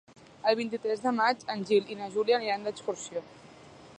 [0.51, 3.25] El vint-i-tres de maig en Gil i na Júlia aniran d'excursió.